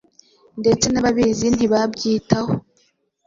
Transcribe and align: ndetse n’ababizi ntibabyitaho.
ndetse 0.61 0.85
n’ababizi 0.89 1.47
ntibabyitaho. 1.55 2.51